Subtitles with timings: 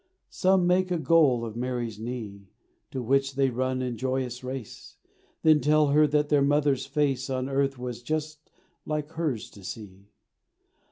[0.31, 2.49] Some make a goal of Mary's knee,
[2.89, 4.97] To which they run in joyous race;
[5.43, 8.39] Then tell her that their mother's face On earth was just
[8.83, 10.09] like hers to see.